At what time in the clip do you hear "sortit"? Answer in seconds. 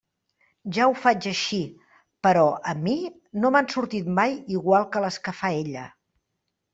3.73-4.09